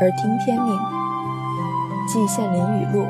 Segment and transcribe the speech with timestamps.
[0.00, 0.78] 而听天命。
[2.08, 3.06] 季羡林语录：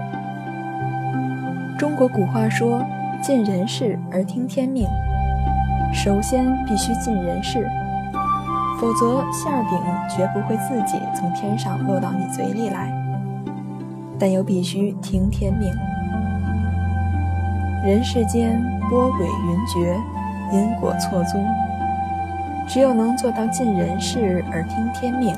[1.79, 2.85] 中国古话说
[3.23, 4.87] “尽人事而听天命”，
[5.95, 7.67] 首先必须尽人事，
[8.79, 9.79] 否则馅饼
[10.09, 12.93] 绝不会自己从天上落到你嘴里来。
[14.19, 15.73] 但又必须听天命。
[17.83, 19.97] 人世间波诡云谲，
[20.53, 21.43] 因果错综。
[22.69, 25.35] 只有能做到尽人事而听天命，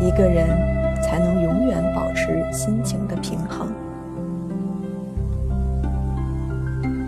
[0.00, 0.48] 一个人
[1.02, 3.68] 才能永远保持心情的平衡。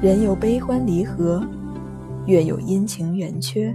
[0.03, 1.43] 人有悲欢离合，
[2.27, 3.75] 月有阴晴圆缺，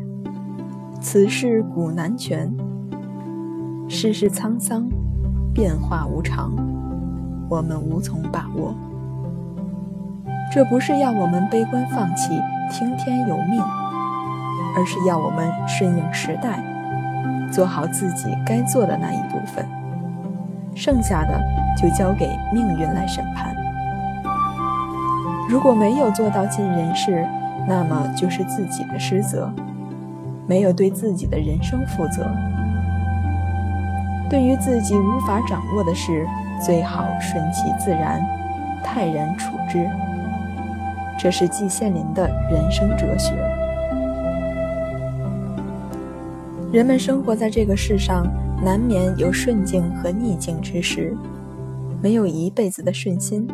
[1.02, 2.53] 此事古难全。
[3.89, 4.88] 世事沧桑，
[5.53, 6.52] 变化无常，
[7.49, 8.75] 我们无从把握。
[10.53, 12.30] 这不是要我们悲观放弃、
[12.72, 13.61] 听天由命，
[14.75, 16.61] 而是要我们顺应时代，
[17.52, 19.66] 做好自己该做的那一部分，
[20.76, 21.40] 剩下的
[21.76, 23.56] 就交给命运来审判。
[25.50, 27.25] 如果没有做到尽人事，
[27.68, 29.50] 那么就是自己的失责，
[30.45, 32.30] 没有对自己的人生负责。
[34.30, 36.28] 对于自己无法掌握的事，
[36.62, 38.22] 最好顺其自然，
[38.84, 39.90] 泰然处之。
[41.18, 43.34] 这是季羡林的人生哲学。
[46.69, 48.27] 人们生活在这个世上，
[48.61, 51.15] 难免有顺境和逆境之时，
[52.01, 53.47] 没有一辈子的顺心，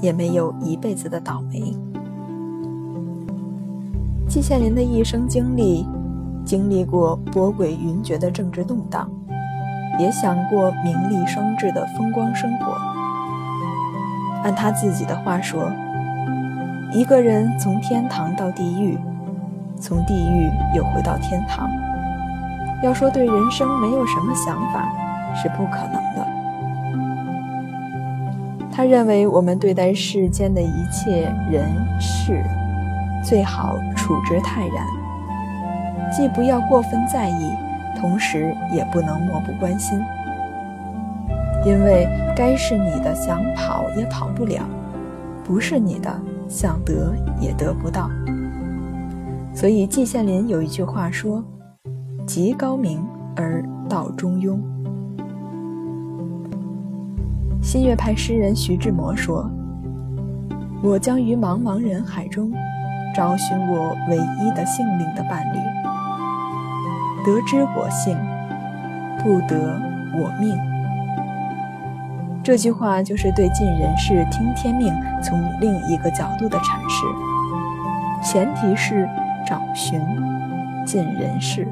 [0.00, 1.76] 也没有一辈子的倒霉。
[4.28, 5.84] 季羡林的一生经历，
[6.44, 9.10] 经历过波诡云谲的政治动荡，
[9.98, 12.74] 也想过名利双至的风光生活。
[14.44, 15.70] 按他自己的话说。
[16.92, 18.96] 一个人从天堂到地狱，
[19.78, 21.68] 从地狱又回到天堂，
[22.82, 24.86] 要说对人生没有什么想法，
[25.34, 26.26] 是不可能的。
[28.70, 31.70] 他认为我们对待世间的一切人
[32.00, 32.44] 事，
[33.24, 34.86] 最好处之泰然，
[36.12, 37.50] 既不要过分在意，
[37.98, 39.98] 同时也不能漠不关心，
[41.64, 44.62] 因为该是你的想跑也跑不了，
[45.44, 46.10] 不是你的。
[46.48, 48.08] 想得也得不到，
[49.52, 51.42] 所以季羡林有一句话说
[52.26, 53.02] ：“极高明
[53.36, 54.58] 而道中庸。”
[57.62, 59.50] 新月派诗人徐志摩说
[60.82, 62.52] ：“我将于茫茫人海中
[63.14, 65.58] 找寻我唯一的性命的伴侣，
[67.24, 68.16] 得之我幸，
[69.18, 69.80] 不得
[70.14, 70.56] 我命。”
[72.44, 77.04] 这句话就是对尽人事听天命从另一个角度的阐释，
[78.22, 79.08] 前提是
[79.44, 80.00] 找寻
[80.84, 81.66] 尽人事。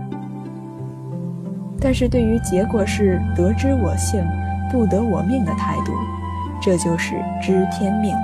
[1.85, 4.25] 但是对于结果是得之我幸，
[4.73, 5.93] 不得我命的态度，
[6.59, 8.17] 这就是知天命，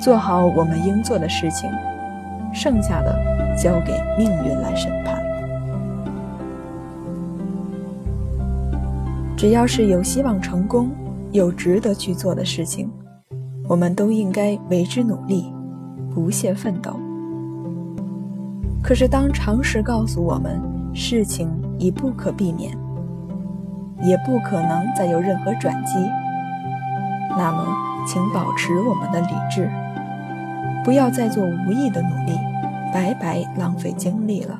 [0.00, 1.70] 做好我们应做的事情，
[2.52, 3.16] 剩下的
[3.56, 5.22] 交给命运来审判。
[9.36, 10.90] 只要是有希望成功、
[11.30, 12.90] 有值得去做的事情，
[13.68, 15.54] 我们都应该为之努力，
[16.12, 16.90] 不懈奋斗。
[18.82, 20.60] 可是，当常识告诉我们
[20.92, 22.76] 事情已不可避免，
[24.02, 25.94] 也不可能再有任何转机，
[27.36, 27.66] 那么，
[28.06, 29.70] 请保持我们的理智，
[30.84, 32.38] 不要再做无益的努力，
[32.92, 34.58] 白白浪费精力了。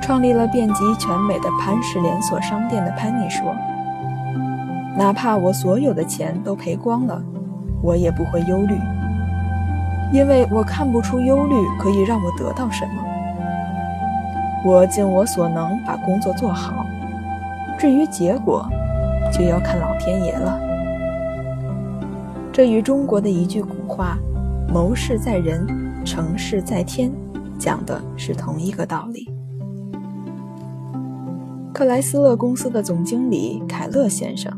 [0.00, 3.54] 创立了遍及全美的潘氏连锁商店的潘妮说
[4.98, 7.22] ：“哪怕我所有的钱都赔光了，
[7.80, 8.76] 我也不会忧虑，
[10.12, 13.09] 因为我看不出忧虑可以让我得到什么。
[14.64, 16.84] 我尽我所能把工作做好，
[17.78, 18.68] 至于结果，
[19.32, 20.60] 就要看老天爷了。”
[22.52, 24.18] 这与中国的一句古话
[24.68, 25.66] “谋事在人，
[26.04, 27.10] 成事在天”
[27.58, 29.30] 讲的是同一个道理。
[31.72, 34.52] 克莱斯勒公司的总经理凯勒先生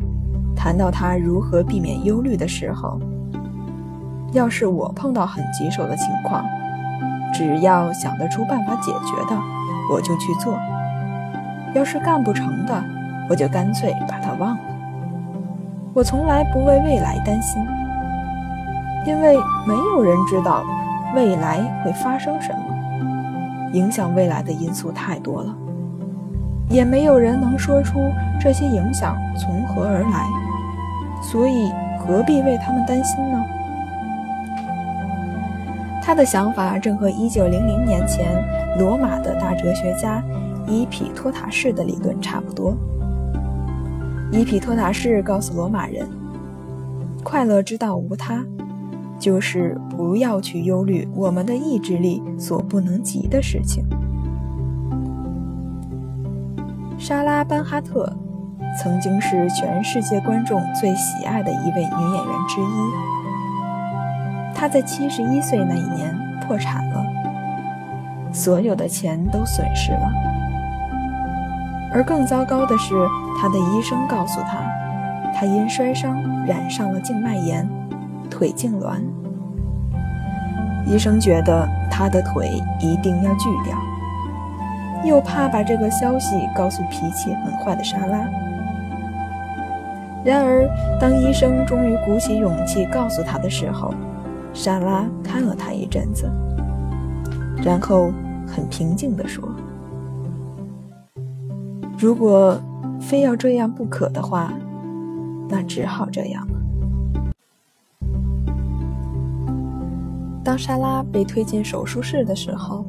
[0.56, 2.98] 谈到他如何避免忧虑的时候，
[4.32, 6.43] 要是我碰到很棘手的情况，
[7.32, 9.40] 只要想得出办法解决的，
[9.92, 10.54] 我就去做；
[11.74, 12.82] 要是干不成的，
[13.28, 14.60] 我就干脆把它忘了。
[15.92, 17.62] 我从来不为未来担心，
[19.06, 19.36] 因为
[19.66, 20.64] 没有人知道
[21.14, 25.54] 未来会发生什么，影响未来的因素太多了。
[26.70, 28.00] 也没有人能说出
[28.40, 30.26] 这些影响从何而来，
[31.20, 33.38] 所以何必为他们担心呢？
[36.02, 38.26] 他的想法正和1900年前
[38.78, 40.22] 罗马的大哲学家
[40.66, 42.76] 伊匹托塔式的理论差不多。
[44.30, 46.08] 伊匹托塔式告诉罗马人，
[47.22, 48.42] 快乐之道无他，
[49.19, 53.84] 就是不要去忧虑我们的意志力所不能及的事情。
[56.98, 58.10] 莎拉·班哈特
[58.80, 62.64] 曾经是全世界观众最喜爱的一位女演员之一。
[64.54, 66.16] 她在七十一岁那一年
[66.46, 67.04] 破产了，
[68.32, 70.12] 所有的钱都损失了。
[71.93, 72.94] 而更糟糕的是，
[73.40, 74.58] 他的医生告诉他，
[75.34, 77.69] 他因摔伤染上了静脉炎，
[78.31, 79.00] 腿痉挛。
[80.87, 82.50] 医生觉得他的腿
[82.81, 83.76] 一定要锯掉。
[85.05, 88.25] 又怕把这个消息告诉脾气很坏的莎拉。
[90.25, 90.69] 然而，
[91.00, 93.93] 当医生终于鼓起勇气告诉他的时候，
[94.55, 96.31] 莎拉看了他一阵子，
[97.64, 98.12] 然后
[98.46, 99.48] 很平静地说
[101.98, 102.60] ：“如果
[103.00, 104.52] 非要这样不可的话，
[105.48, 106.54] 那只好这样了。”
[110.44, 112.84] 当莎拉被推进手术室的时候。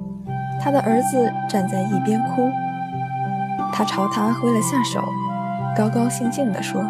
[0.61, 2.49] 他的儿子站在一边哭，
[3.73, 5.03] 他朝他挥了下手，
[5.75, 6.81] 高高兴兴地说：“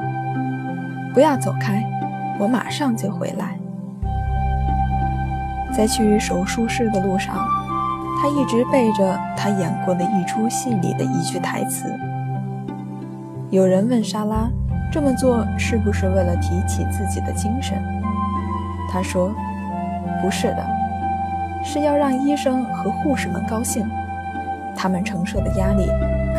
[1.11, 1.83] 不要走开，
[2.39, 3.57] 我马上就回来。”
[5.75, 7.35] 在去手术室的路上，
[8.23, 11.93] 他一直背着他演过的一出戏里的一句台词。
[13.49, 14.49] 有人问莎拉
[14.89, 17.77] ：“这么做是不是为了提起自己的精神？”
[18.89, 19.29] 他说
[20.23, 20.65] ：“不是的。”
[21.65, 23.85] 是要让医生和护士们高兴，
[24.73, 25.85] 他们承受的压力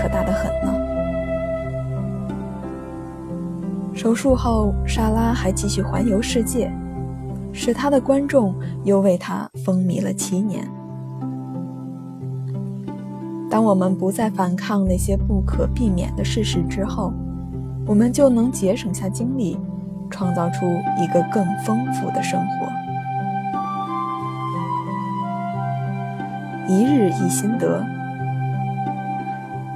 [0.01, 0.73] 可大得很呢。
[3.95, 6.73] 手术后，莎拉还继续环游世界，
[7.53, 8.55] 使她的观众
[8.85, 10.67] 又为她风靡了七年。
[13.55, 17.13] 当我们不再反抗那些不可避免的事实之后，
[17.87, 19.57] 我们就能节省下精力，
[20.11, 20.67] 创造出
[21.01, 22.67] 一个更丰富的生活。
[26.67, 27.81] 一日一心得。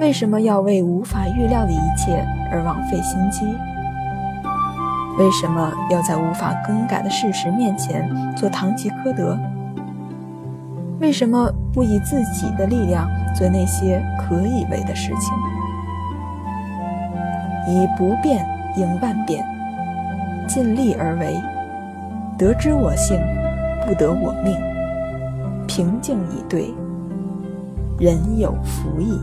[0.00, 3.46] 为什么要为无法预料的一切而枉费心机？
[5.20, 9.38] 为什么要在无法更改的事实面前做堂吉诃德？
[10.98, 15.34] 为什么不以自己的力量做那些可以为的事情？
[17.68, 19.44] 以不变应万变，
[20.46, 21.38] 尽力而为，
[22.38, 23.20] 得之我幸，
[23.86, 24.56] 不得我命。
[25.66, 26.72] 平静以对，
[27.98, 29.20] 人有福矣。